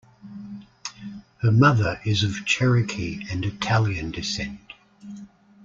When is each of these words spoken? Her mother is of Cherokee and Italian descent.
Her 1.43 1.51
mother 1.51 2.01
is 2.03 2.23
of 2.23 2.43
Cherokee 2.43 3.23
and 3.29 3.45
Italian 3.45 4.09
descent. 4.09 4.73